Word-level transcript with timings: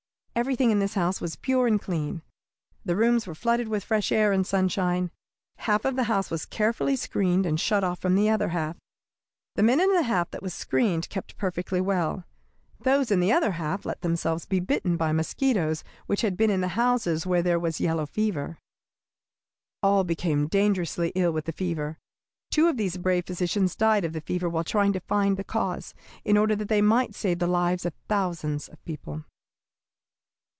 Everything 0.33 0.71
in 0.71 0.79
this 0.79 0.95
house 0.95 1.21
was 1.21 1.35
pure 1.35 1.67
and 1.67 1.79
clean. 1.79 2.23
The 2.83 2.95
rooms 2.95 3.27
were 3.27 3.35
flooded 3.35 3.67
with 3.67 3.83
fresh 3.83 4.11
air 4.11 4.31
and 4.31 4.47
sunshine. 4.47 5.11
Half 5.57 5.85
of 5.85 5.95
the 5.95 6.05
house 6.05 6.31
was 6.31 6.47
carefully 6.47 6.95
screened 6.95 7.45
and 7.45 7.59
shut 7.59 7.83
off 7.83 7.99
from 7.99 8.15
the 8.15 8.27
other 8.27 8.49
half. 8.49 8.75
The 9.55 9.61
men 9.61 9.79
in 9.79 9.93
the 9.93 10.01
half 10.01 10.31
that 10.31 10.41
was 10.41 10.55
screened 10.55 11.09
kept 11.09 11.37
perfectly 11.37 11.79
well. 11.79 12.23
Those 12.79 13.11
in 13.11 13.19
the 13.19 13.31
other 13.31 13.51
half 13.51 13.85
let 13.85 14.01
themselves 14.01 14.47
be 14.47 14.59
bitten 14.59 14.97
by 14.97 15.11
mosquitoes 15.11 15.83
which 16.07 16.21
had 16.21 16.37
been 16.37 16.49
in 16.49 16.61
the 16.61 16.69
houses 16.69 17.27
where 17.27 17.43
there 17.43 17.59
was 17.59 17.79
yellow 17.79 18.07
fever. 18.07 18.57
All 19.83 20.03
became 20.03 20.47
dangerously 20.47 21.11
ill 21.13 21.33
with 21.33 21.45
the 21.45 21.51
fever. 21.51 21.99
Two 22.49 22.67
of 22.67 22.77
these 22.77 22.97
brave 22.97 23.27
physicians 23.27 23.75
died 23.75 24.05
of 24.05 24.13
the 24.13 24.21
fever 24.21 24.49
while 24.49 24.63
trying 24.63 24.93
to 24.93 25.01
find 25.01 25.37
the 25.37 25.43
cause, 25.43 25.93
in 26.25 26.35
order 26.35 26.55
that 26.55 26.69
they 26.69 26.81
might 26.81 27.13
save 27.13 27.37
the 27.37 27.45
lives 27.47 27.85
of 27.85 27.93
thousands 28.07 28.67
of 28.69 28.83
people." 28.85 29.23